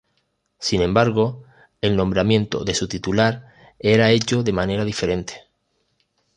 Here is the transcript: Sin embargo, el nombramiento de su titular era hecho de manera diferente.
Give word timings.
Sin 0.57 0.81
embargo, 0.81 1.43
el 1.79 1.95
nombramiento 1.95 2.63
de 2.63 2.73
su 2.73 2.87
titular 2.87 3.53
era 3.77 4.09
hecho 4.09 4.41
de 4.41 4.51
manera 4.51 4.83
diferente. 4.83 5.41